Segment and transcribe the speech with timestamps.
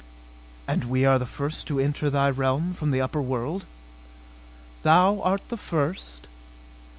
[0.67, 3.65] "And we are the first to enter thy realm from the upper world?"
[4.81, 6.27] "Thou art the first."